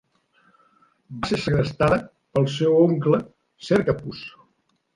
Va 1.17 1.29
ser 1.31 1.39
segrestada 1.43 1.99
pel 2.39 2.49
seu 2.55 2.81
oncle, 2.81 3.23
Cercaphus. 3.69 4.27